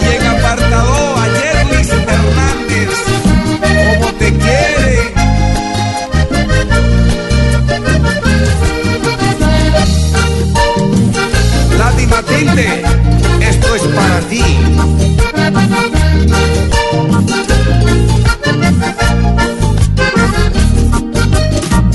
[0.00, 2.88] Y en apartado ayer Luis Hernández,
[3.60, 5.12] como te quiere.
[11.78, 12.82] Lati Matilde,
[13.40, 14.42] esto es para ti.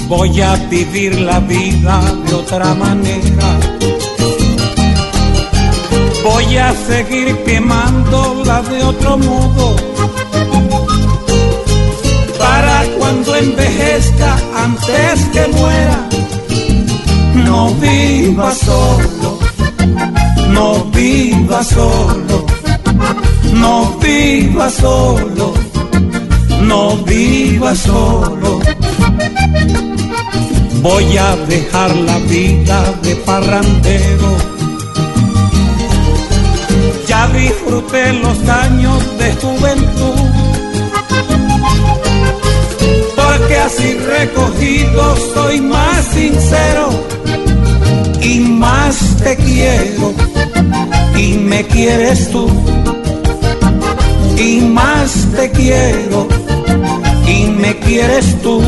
[0.07, 3.59] Voy a vivir la vida de otra manera.
[6.25, 9.75] Voy a seguir quemándola de otro modo.
[12.39, 15.99] Para cuando envejezca antes que muera.
[17.45, 19.37] No viva solo.
[20.49, 22.45] No viva solo.
[23.53, 25.53] No viva solo.
[26.61, 28.61] No viva solo.
[30.81, 34.54] Voy a dejar la vida de parrandero.
[37.33, 40.19] Disfruté los años de juventud.
[43.15, 46.89] Porque así recogido soy más sincero
[48.21, 50.13] y más te quiero
[51.17, 52.47] y me quieres tú.
[54.37, 56.27] Y más te quiero
[57.27, 58.61] y me quieres tú.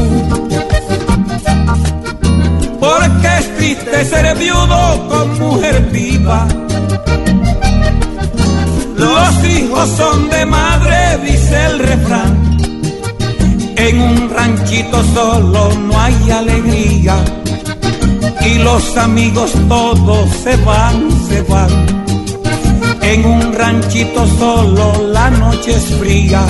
[2.79, 6.47] Porque es triste ser viudo con mujer viva.
[8.97, 12.57] Los hijos son de madre, dice el refrán.
[13.75, 17.15] En un ranchito solo no hay alegría.
[18.43, 21.69] Y los amigos todos se van, se van.
[23.01, 26.43] En un ranchito solo la noche es fría.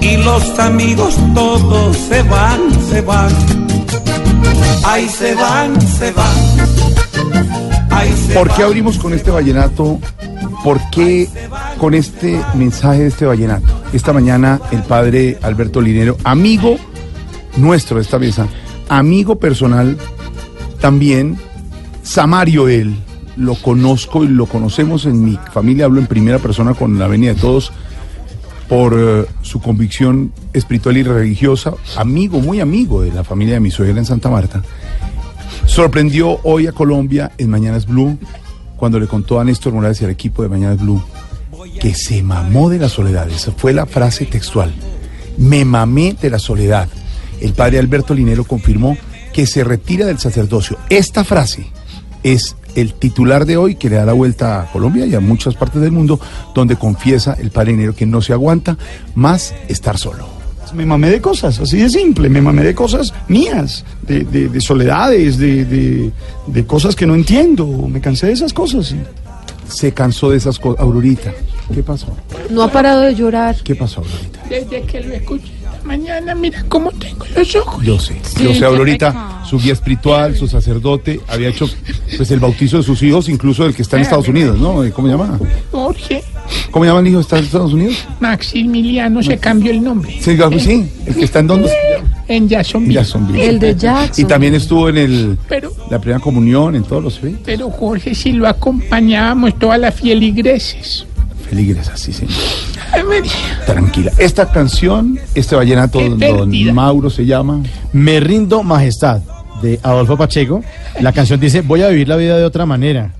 [0.00, 3.32] Y los amigos todos se van, se van.
[4.84, 6.36] Ahí se van, se van.
[7.90, 9.98] Ahí se ¿Por qué abrimos con este vallenato?
[10.66, 11.28] ¿Por qué
[11.78, 13.68] con este mensaje de este vallenato?
[13.92, 16.76] Esta mañana el padre Alberto Linero, amigo
[17.56, 18.48] nuestro de esta mesa,
[18.88, 19.96] amigo personal
[20.80, 21.38] también,
[22.02, 22.96] Samario él,
[23.36, 27.34] lo conozco y lo conocemos en mi familia, hablo en primera persona con la venia
[27.34, 27.70] de todos
[28.68, 33.70] por eh, su convicción espiritual y religiosa, amigo, muy amigo de la familia de mi
[33.70, 34.64] suegra en Santa Marta.
[35.66, 38.18] Sorprendió hoy a Colombia en Mañanas Blue
[38.76, 41.02] cuando le contó a Néstor Morales y al equipo de Mañanas Blue
[41.80, 43.28] que se mamó de la soledad.
[43.30, 44.74] Esa fue la frase textual.
[45.38, 46.88] Me mamé de la soledad.
[47.40, 48.96] El padre Alberto Linero confirmó
[49.32, 50.78] que se retira del sacerdocio.
[50.88, 51.66] Esta frase
[52.22, 55.54] es el titular de hoy que le da la vuelta a Colombia y a muchas
[55.54, 56.20] partes del mundo,
[56.54, 58.76] donde confiesa el padre Linero que no se aguanta
[59.14, 60.26] más estar solo.
[60.76, 64.60] Me mamé de cosas, así de simple, me mamé de cosas mías, de, de- de
[64.60, 66.10] soledades, de, de-
[66.46, 68.86] de cosas que no entiendo, me cansé de esas cosas.
[68.88, 68.96] sí.
[69.68, 70.80] Se cansó de esas cosas.
[70.80, 71.32] Aurorita,
[71.74, 72.06] ¿qué pasó?
[72.50, 73.56] No ha parado de llorar.
[73.64, 74.40] ¿Qué pasó, Aurorita?
[74.48, 75.50] Desde que lo escuché
[75.86, 77.84] mañana, mira cómo tengo los ojos.
[77.84, 81.68] Yo sé, yo sé, Aurorita, su guía espiritual, su sacerdote, había hecho
[82.16, 84.82] pues el bautizo de sus hijos, incluso del que está en Estados Unidos, ¿no?
[84.92, 85.38] ¿Cómo se llama?
[85.70, 86.22] Jorge
[86.70, 87.96] ¿Cómo llama el hijo que está en Estados Unidos?
[88.20, 90.16] Maximiliano se cambió el nombre.
[90.20, 90.30] Sí,
[91.06, 91.70] el que está en dónde?
[92.28, 92.94] En Jacksonville.
[92.94, 93.44] Jacksonville.
[93.46, 94.24] El de Jackson.
[94.24, 98.14] Y también estuvo en el Pero, la primera comunión, en todos los fe- pero Jorge,
[98.14, 101.06] si lo acompañábamos todas las fieligreses.
[101.48, 102.34] feligreses, así señor.
[103.66, 104.12] Tranquila.
[104.18, 105.98] Esta canción, este vallenato,
[106.36, 107.62] don, Mauro se llama.
[107.92, 109.22] Me rindo majestad
[109.62, 110.62] de Adolfo Pacheco.
[111.00, 113.14] La canción dice, voy a vivir la vida de otra manera.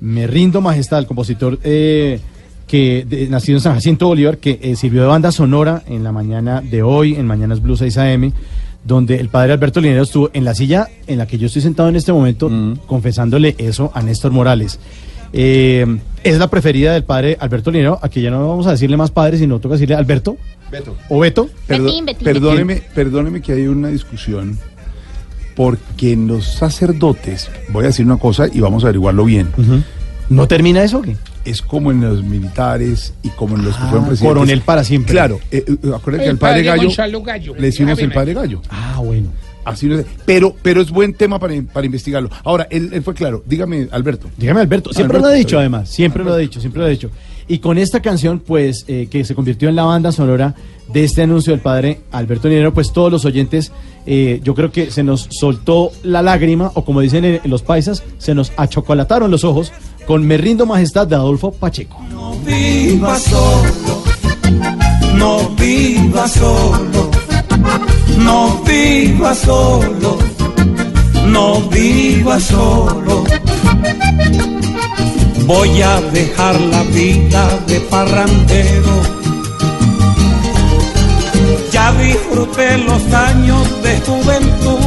[0.00, 2.20] Me rindo majestad, el compositor eh,
[2.66, 6.12] que de- nacido en San Jacinto Bolívar, que eh, sirvió de banda sonora en la
[6.12, 8.32] mañana de hoy, en Mañanas Blue 6 AM,
[8.84, 11.88] donde el padre Alberto Linero estuvo en la silla en la que yo estoy sentado
[11.88, 12.50] en este momento,
[12.86, 14.80] confesándole eso a Néstor Morales.
[15.32, 15.86] Eh,
[16.24, 19.38] es la preferida del padre Alberto Linero, aquí ya no vamos a decirle más padre,
[19.38, 20.36] sino toca decirle Alberto
[21.08, 21.48] o Beto.
[21.66, 22.24] Perdo- Betín, Betín.
[22.24, 24.58] Perdóneme, perdóneme que hay una discusión,
[25.56, 29.48] porque en los sacerdotes, voy a decir una cosa y vamos a averiguarlo bien.
[30.28, 31.16] ¿No termina eso o qué?
[31.44, 34.34] Es como en los militares y como en los que Ah, fueron presidentes.
[34.34, 35.12] coronel para siempre.
[35.12, 37.54] Claro, eh, eh, acuérdate que El el padre padre Gallo Gallo.
[37.56, 38.32] le decimos el padre.
[38.34, 38.62] Gallo.
[38.70, 39.28] Ah, bueno.
[39.64, 40.06] Así no es.
[40.24, 42.30] Pero, pero es buen tema para, para investigarlo.
[42.44, 43.42] Ahora, él, él fue claro.
[43.46, 44.28] Dígame, Alberto.
[44.36, 44.92] Dígame, Alberto.
[44.92, 45.88] Siempre Alberto, lo ha dicho, además.
[45.88, 47.10] Siempre lo ha dicho, siempre lo ha dicho.
[47.48, 50.54] Y con esta canción, pues, eh, que se convirtió en la banda sonora
[50.92, 53.72] de este anuncio del padre Alberto Linero, pues todos los oyentes,
[54.06, 57.62] eh, yo creo que se nos soltó la lágrima, o como dicen en, en los
[57.62, 59.72] paisas, se nos achocolataron los ojos
[60.06, 62.00] con Me rindo majestad de Adolfo Pacheco.
[62.10, 64.02] No viva solo,
[65.16, 67.10] no viva solo,
[68.18, 70.18] no viva solo,
[71.26, 73.24] no viva solo.
[75.46, 78.94] Voy a dejar la vida de parrandero.
[81.72, 84.84] Ya disfruté los años de juventud.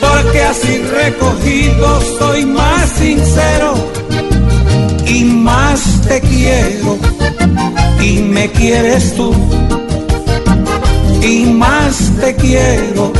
[0.00, 3.74] Porque así recogido soy más sincero
[5.06, 7.11] y más te quiero
[8.02, 9.32] y me quieres tú.
[11.22, 13.12] Y más te quiero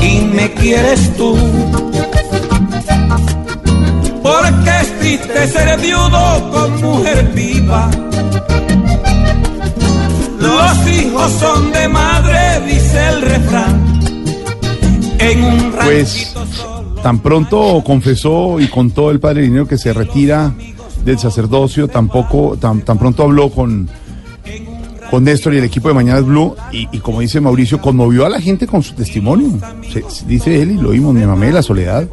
[0.00, 1.36] y me quieres tú.
[4.22, 7.90] Porque es triste ser viudo con mujer viva.
[10.38, 14.02] Los hijos son de madre dice el refrán.
[15.18, 16.34] En un Pues
[17.02, 20.52] tan pronto confesó y contó el padre Linero que se retira
[21.04, 23.88] del sacerdocio, tampoco, tan, tan pronto habló con,
[25.12, 28.40] con Néstor y el equipo de Mañanas Blue y, como dice Mauricio, conmovió a la
[28.40, 29.58] gente con su testimonio.
[30.26, 32.08] Dice él y lo oímos, me mamé de la soledad.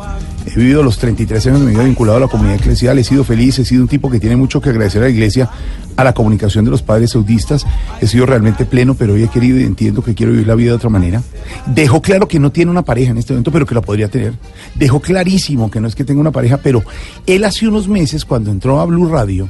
[0.46, 3.24] He vivido los 33 años de mi vida vinculado a la comunidad eclesial, he sido
[3.24, 5.50] feliz, he sido un tipo que tiene mucho que agradecer a la iglesia,
[5.96, 7.66] a la comunicación de los padres saudistas,
[8.02, 10.72] he sido realmente pleno, pero hoy he querido y entiendo que quiero vivir la vida
[10.72, 11.24] de otra manera.
[11.68, 14.34] Dejó claro que no tiene una pareja en este momento, pero que la podría tener.
[14.76, 16.84] Dejó clarísimo que no es que tenga una pareja, pero
[17.26, 19.48] él hace unos meses, cuando entró a Blue Radio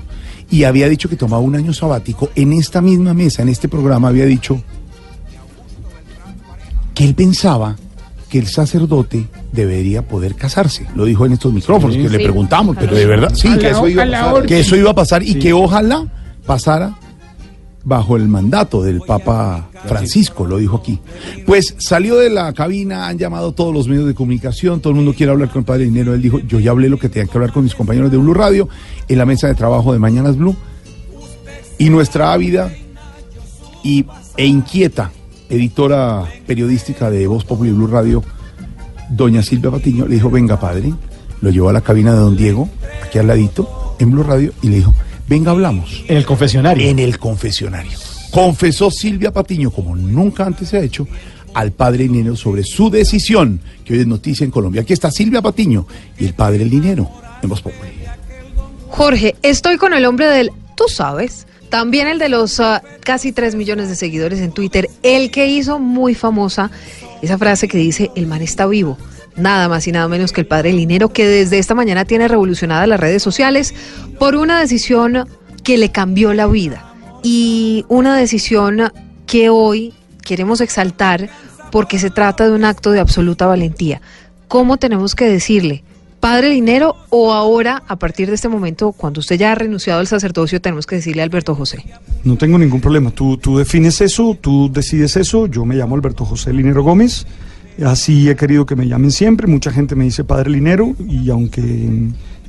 [0.51, 4.07] y había dicho que tomaba un año sabático, en esta misma mesa, en este programa,
[4.07, 4.61] había dicho
[6.93, 7.75] que él pensaba
[8.29, 10.85] que el sacerdote debería poder casarse.
[10.95, 12.03] Lo dijo en estos micrófonos, Sí.
[12.03, 14.47] que le preguntamos, pero de verdad, sí, que eso iba a pasar, orden.
[14.47, 15.39] que eso iba a pasar y Sí.
[15.39, 16.05] que ojalá
[16.45, 16.95] pasara
[17.83, 20.99] bajo el mandato del Papa Francisco, lo dijo aquí.
[21.45, 25.13] Pues salió de la cabina, han llamado todos los medios de comunicación, todo el mundo
[25.13, 26.13] quiere hablar con el padre Dinero.
[26.13, 28.33] Él dijo, yo ya hablé lo que tenía que hablar con mis compañeros de Blue
[28.33, 28.69] Radio
[29.07, 30.55] en la mesa de trabajo de Mañanas Blue.
[31.79, 32.71] Y nuestra ávida
[33.83, 34.05] y,
[34.37, 35.11] e inquieta
[35.49, 38.23] editora periodística de Voz Popular y Blue Radio,
[39.09, 40.93] doña Silvia Patiño, le dijo, venga padre,
[41.41, 42.69] lo llevó a la cabina de don Diego,
[43.03, 44.93] aquí al ladito, en Blue Radio, y le dijo,
[45.27, 46.03] venga, hablamos.
[46.07, 46.87] En el confesionario.
[46.87, 47.97] En el confesionario.
[48.31, 51.07] Confesó Silvia Patiño, como nunca antes se ha hecho,
[51.53, 54.81] al padre Linero sobre su decisión, que hoy es noticia en Colombia.
[54.81, 55.87] Aquí está Silvia Patiño
[56.17, 57.09] y el padre Linero
[57.41, 57.89] en Voz Popular.
[58.89, 63.55] Jorge, estoy con el hombre del, tú sabes, también el de los ah, casi 3
[63.55, 66.71] millones de seguidores en Twitter, el que hizo muy famosa
[67.21, 68.97] esa frase que dice, el man está vivo.
[69.35, 72.87] Nada más y nada menos que el padre Linero, que desde esta mañana tiene revolucionadas
[72.87, 73.73] las redes sociales
[74.17, 75.27] por una decisión
[75.63, 76.88] que le cambió la vida.
[77.23, 78.91] Y una decisión
[79.25, 79.93] que hoy
[80.23, 81.29] queremos exaltar
[81.71, 84.01] porque se trata de un acto de absoluta valentía.
[84.47, 85.83] ¿Cómo tenemos que decirle?
[86.19, 90.07] Padre Linero o ahora, a partir de este momento, cuando usted ya ha renunciado al
[90.07, 91.85] sacerdocio, tenemos que decirle a Alberto José.
[92.23, 93.11] No tengo ningún problema.
[93.11, 95.47] Tú, tú defines eso, tú decides eso.
[95.47, 97.25] Yo me llamo Alberto José Linero Gómez.
[97.85, 99.47] Así he querido que me llamen siempre.
[99.47, 101.61] Mucha gente me dice Padre Linero y aunque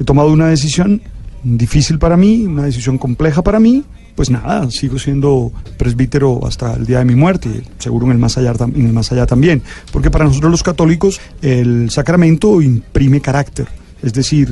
[0.00, 1.00] he tomado una decisión
[1.44, 6.86] difícil para mí, una decisión compleja para mí, pues nada, sigo siendo presbítero hasta el
[6.86, 9.62] día de mi muerte, seguro en el más allá, en el más allá también,
[9.92, 13.68] porque para nosotros los católicos el sacramento imprime carácter.
[14.02, 14.48] Es decir,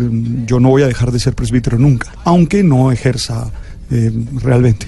[0.46, 3.50] yo no voy a dejar de ser presbítero nunca, aunque no ejerza
[3.90, 4.12] eh,
[4.42, 4.86] realmente.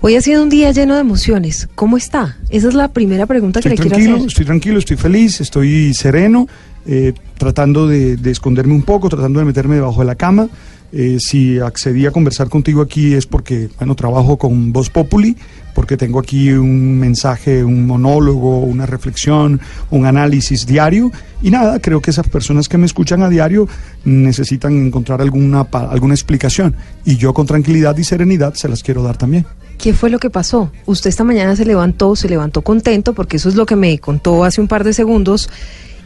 [0.00, 1.68] Hoy ha sido un día lleno de emociones.
[1.76, 2.36] ¿Cómo está?
[2.50, 4.26] Esa es la primera pregunta que Estoy le quiero hacer.
[4.26, 6.48] estoy tranquilo, estoy feliz, estoy sereno,
[6.86, 10.48] eh, tratando de, de esconderme un poco, tratando de meterme debajo de la cama.
[10.92, 15.36] Eh, si accedí a conversar contigo aquí es porque, bueno, trabajo con Voz Populi,
[15.74, 21.10] porque tengo aquí un mensaje, un monólogo, una reflexión, un análisis diario.
[21.40, 23.68] Y nada, creo que esas personas que me escuchan a diario
[24.04, 26.76] necesitan encontrar alguna, alguna explicación.
[27.06, 29.46] Y yo con tranquilidad y serenidad se las quiero dar también.
[29.78, 30.70] ¿Qué fue lo que pasó?
[30.86, 34.44] Usted esta mañana se levantó, se levantó contento, porque eso es lo que me contó
[34.44, 35.48] hace un par de segundos,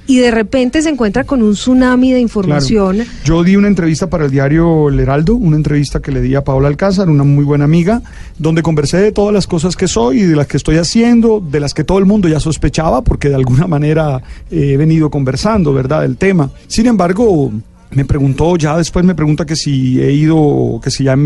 [0.06, 3.04] y de repente se encuentra con un tsunami de información.
[3.24, 6.44] Yo di una entrevista para el diario El Heraldo, una entrevista que le di a
[6.44, 8.02] Paola Alcázar, una muy buena amiga,
[8.38, 11.60] donde conversé de todas las cosas que soy y de las que estoy haciendo, de
[11.60, 15.72] las que todo el mundo ya sospechaba, porque de alguna manera eh, he venido conversando,
[15.72, 16.50] ¿verdad?, del tema.
[16.66, 17.52] Sin embargo,
[17.90, 21.16] me preguntó, ya después me pregunta que si he ido, que si ya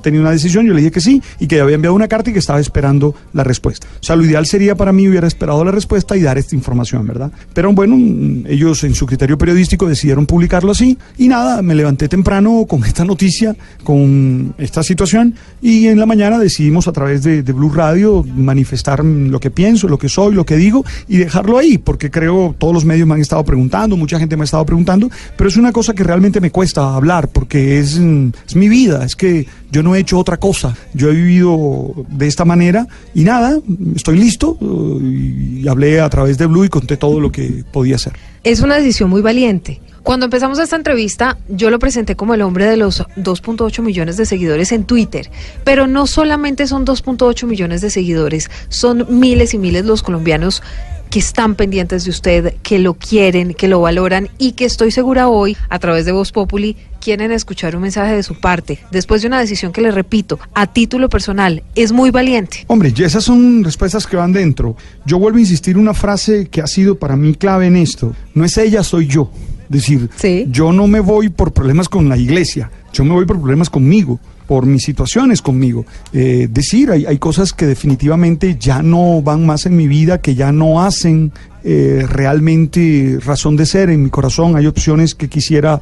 [0.00, 2.32] tenía una decisión, yo le dije que sí y que había enviado una carta y
[2.32, 3.86] que estaba esperando la respuesta.
[4.00, 7.06] O sea, lo ideal sería para mí hubiera esperado la respuesta y dar esta información,
[7.06, 7.30] ¿verdad?
[7.52, 12.08] Pero bueno, mm, ellos en su criterio periodístico decidieron publicarlo así y nada, me levanté
[12.08, 17.42] temprano con esta noticia, con esta situación y en la mañana decidimos a través de,
[17.42, 21.58] de Blue Radio manifestar lo que pienso, lo que soy, lo que digo y dejarlo
[21.58, 24.64] ahí, porque creo todos los medios me han estado preguntando, mucha gente me ha estado
[24.64, 28.68] preguntando, pero es una cosa que realmente me cuesta hablar porque es, mm, es mi
[28.68, 32.86] vida, es que yo no he hecho otra cosa, yo he vivido de esta manera
[33.14, 33.58] y nada,
[33.96, 37.96] estoy listo uh, y hablé a través de Blue y conté todo lo que podía
[37.96, 38.12] hacer.
[38.44, 39.80] Es una decisión muy valiente.
[40.02, 44.26] Cuando empezamos esta entrevista, yo lo presenté como el hombre de los 2.8 millones de
[44.26, 45.30] seguidores en Twitter,
[45.64, 50.62] pero no solamente son 2.8 millones de seguidores, son miles y miles los colombianos
[51.08, 55.28] que están pendientes de usted, que lo quieren, que lo valoran y que estoy segura
[55.28, 59.28] hoy, a través de Voz Populi, quieren escuchar un mensaje de su parte, después de
[59.28, 62.64] una decisión que le repito, a título personal, es muy valiente.
[62.68, 64.76] Hombre, y esas son respuestas que van dentro.
[65.04, 68.14] Yo vuelvo a insistir una frase que ha sido para mí clave en esto.
[68.34, 69.30] No es ella, soy yo.
[69.68, 70.10] Decir,
[70.48, 74.20] yo no me voy por problemas con la iglesia, yo me voy por problemas conmigo
[74.46, 75.86] por mis situaciones conmigo.
[76.12, 80.34] Eh, decir, hay, hay, cosas que definitivamente ya no van más en mi vida, que
[80.34, 81.32] ya no hacen
[81.64, 84.56] eh, realmente razón de ser en mi corazón.
[84.56, 85.80] Hay opciones que quisiera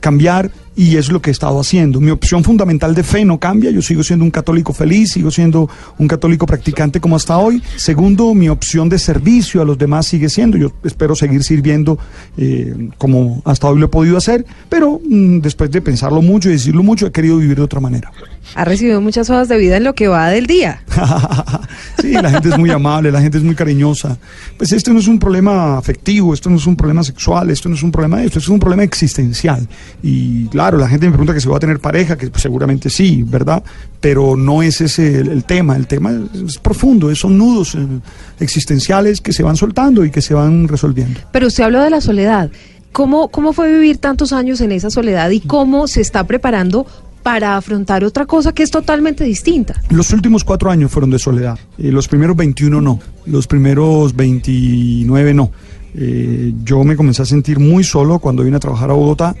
[0.00, 2.00] cambiar y es lo que he estado haciendo.
[2.00, 5.68] Mi opción fundamental de fe no cambia, yo sigo siendo un católico feliz, sigo siendo
[5.98, 7.62] un católico practicante como hasta hoy.
[7.76, 11.98] Segundo, mi opción de servicio a los demás sigue siendo, yo espero seguir sirviendo
[12.36, 16.52] eh, como hasta hoy lo he podido hacer, pero mm, después de pensarlo mucho y
[16.52, 18.10] decirlo mucho, he querido vivir de otra manera.
[18.54, 20.82] Ha recibido muchas horas de vida en lo que va del día.
[22.00, 24.18] sí, la gente es muy amable, la gente es muy cariñosa.
[24.56, 27.74] Pues esto no es un problema afectivo, esto no es un problema sexual, esto no
[27.74, 29.66] es un problema de esto, esto es un problema existencial.
[30.02, 33.22] Y claro, la gente me pregunta que si voy a tener pareja, que seguramente sí,
[33.22, 33.62] ¿verdad?
[34.00, 37.86] Pero no es ese el, el tema, el tema es, es profundo, son nudos eh,
[38.40, 41.20] existenciales que se van soltando y que se van resolviendo.
[41.32, 42.50] Pero usted habló de la soledad.
[42.92, 46.86] ¿Cómo, ¿Cómo fue vivir tantos años en esa soledad y cómo se está preparando
[47.22, 49.80] para afrontar otra cosa que es totalmente distinta.
[49.88, 51.58] Los últimos cuatro años fueron de soledad.
[51.78, 53.00] Eh, los primeros 21 no.
[53.24, 55.50] Los primeros 29 no.
[55.94, 59.34] Eh, yo me comencé a sentir muy solo cuando vine a trabajar a Bogotá.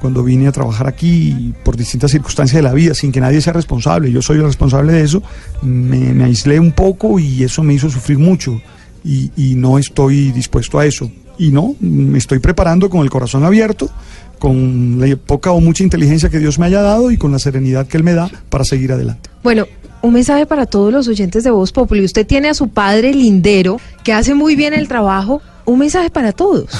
[0.00, 3.52] Cuando vine a trabajar aquí por distintas circunstancias de la vida, sin que nadie sea
[3.52, 5.22] responsable, yo soy el responsable de eso,
[5.62, 8.60] me, me aislé un poco y eso me hizo sufrir mucho.
[9.04, 11.10] Y, no estoy dispuesto a eso.
[11.38, 13.90] Y no, me estoy preparando con el corazón abierto
[14.38, 17.86] con la poca o mucha inteligencia que Dios me haya dado y con la serenidad
[17.86, 19.28] que Él me da para seguir adelante.
[19.42, 19.66] Bueno,
[20.02, 22.02] un mensaje para todos los oyentes de Voz Populi.
[22.04, 25.42] Usted tiene a su padre lindero, que hace muy bien el trabajo.
[25.64, 26.70] Un mensaje para todos.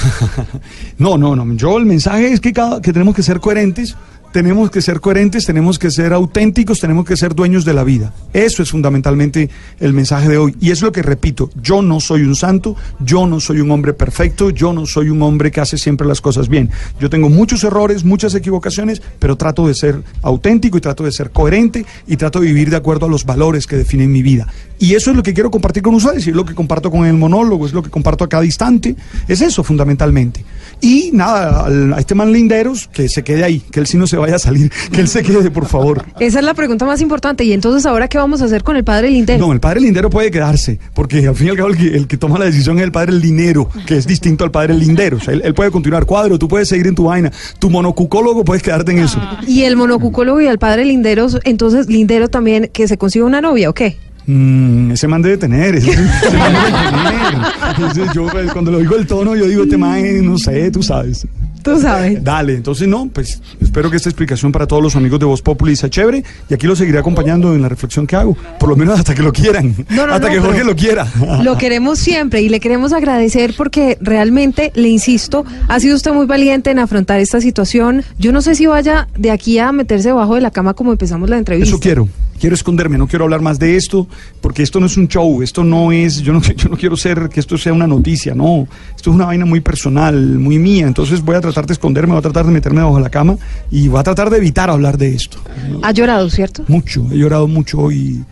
[0.97, 1.53] no, no, no.
[1.55, 3.95] Yo el mensaje es que, cada, que tenemos que ser coherentes
[4.31, 8.13] tenemos que ser coherentes, tenemos que ser auténticos, tenemos que ser dueños de la vida.
[8.33, 10.55] Eso es fundamentalmente el mensaje de hoy.
[10.59, 13.93] Y es lo que repito, yo no soy un santo, yo no soy un hombre
[13.93, 16.69] perfecto, yo no soy un hombre que hace siempre las cosas bien.
[16.99, 21.31] Yo tengo muchos errores, muchas equivocaciones, pero trato de ser auténtico y trato de ser
[21.31, 24.47] coherente y trato de vivir de acuerdo a los valores que definen mi vida.
[24.79, 27.05] Y eso es lo que quiero compartir con ustedes, y es lo que comparto con
[27.05, 28.95] el monólogo, es lo que comparto a cada instante,
[29.27, 30.43] es eso fundamentalmente.
[30.81, 34.17] Y nada, a este man Linderos, que se quede ahí, que él sí no se
[34.21, 36.05] vaya a salir, que él se quede, por favor.
[36.19, 37.43] Esa es la pregunta más importante.
[37.43, 39.45] ¿Y entonces ahora qué vamos a hacer con el padre Lindero?
[39.45, 42.07] No, el padre Lindero puede quedarse, porque al fin y al cabo el que, el
[42.07, 45.17] que toma la decisión es el padre Linero, que es distinto al padre Lindero.
[45.17, 47.31] O sea, él, él, puede continuar cuadro, tú puedes seguir en tu vaina.
[47.59, 49.19] Tu monocucólogo puedes quedarte en eso.
[49.47, 53.69] Y el monocucólogo y el padre Lindero, entonces Lindero también, que se consiga una novia
[53.69, 53.97] o qué?
[54.27, 56.01] Mm, ese man debe tener, ese, ese
[56.37, 57.51] man debe tener.
[57.69, 60.83] Entonces, yo pues, cuando lo digo el tono, yo digo, este man, no sé, tú
[60.83, 61.27] sabes.
[61.63, 62.23] Tú sabes.
[62.23, 65.77] Dale, entonces no, pues espero que esta explicación para todos los amigos de Voz Populi
[65.77, 68.99] sea chévere y aquí lo seguiré acompañando en la reflexión que hago, por lo menos
[68.99, 71.07] hasta que lo quieran, no, no, hasta no, que Jorge lo quiera.
[71.41, 76.25] Lo queremos siempre y le queremos agradecer porque realmente, le insisto, ha sido usted muy
[76.25, 78.03] valiente en afrontar esta situación.
[78.19, 81.29] Yo no sé si vaya de aquí a meterse debajo de la cama como empezamos
[81.29, 81.69] la entrevista.
[81.69, 82.09] Eso quiero,
[82.41, 84.07] quiero esconderme, no quiero hablar más de esto,
[84.41, 87.29] porque esto no es un show, esto no es, yo no, yo no quiero ser
[87.29, 91.21] que esto sea una noticia, no, esto es una vaina muy personal, muy mía, entonces
[91.21, 93.37] voy a tratar de esconderme, voy a tratar de meterme debajo de la cama
[93.71, 95.37] y voy a tratar de evitar hablar de esto.
[95.81, 96.63] ¿Ha llorado, cierto?
[96.67, 98.23] Mucho, he llorado mucho y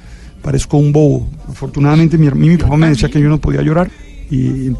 [0.41, 1.27] parezco un bobo.
[1.47, 3.89] Afortunadamente mi, mi, mi papá me decía que yo no podía llorar
[4.29, 4.71] y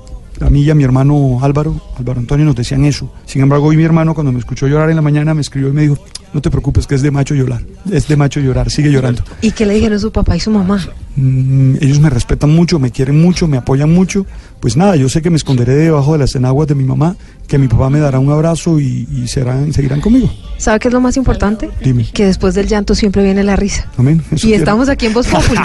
[0.42, 3.12] a mí y a mi hermano Álvaro, Álvaro Antonio nos decían eso.
[3.26, 5.74] Sin embargo, hoy mi hermano cuando me escuchó llorar en la mañana me escribió y
[5.74, 5.98] me dijo,
[6.34, 9.24] no te preocupes que es de macho llorar, es de macho llorar, sigue llorando.
[9.42, 10.86] ¿Y qué le dijeron su papá y su mamá?
[11.16, 14.26] Mm, ellos me respetan mucho, me quieren mucho, me apoyan mucho.
[14.60, 17.16] Pues nada, yo sé que me esconderé debajo de las enaguas de mi mamá,
[17.48, 20.30] que mi papá me dará un abrazo y, y serán, seguirán conmigo.
[20.58, 21.70] ¿Sabe qué es lo más importante?
[21.84, 22.06] Dime.
[22.14, 23.88] Que después del llanto siempre viene la risa.
[23.98, 24.22] Amén.
[24.32, 24.58] eso Y quiero.
[24.64, 25.60] estamos aquí en Voz Populi.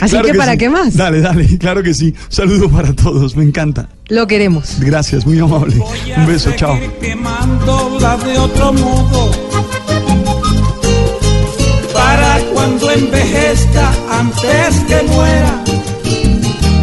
[0.00, 0.58] Así Claro que, ¿para sí.
[0.58, 0.94] qué más?
[0.94, 2.14] Dale, dale, claro que sí.
[2.28, 3.88] Saludo para todos, me encanta.
[4.08, 4.76] Lo queremos.
[4.80, 5.80] Gracias, muy amable.
[6.16, 6.78] Un beso, chao.
[6.78, 9.43] de otro modo
[12.64, 15.62] cuando envejezca antes que muera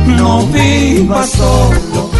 [0.06, 2.12] no viva solo